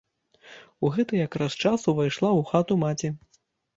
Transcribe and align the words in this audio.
У 0.87 0.91
гэты 0.95 1.19
якраз 1.27 1.51
час 1.63 1.85
увайшла 1.93 2.29
ў 2.41 2.51
хату 2.51 2.73
маці. 2.85 3.09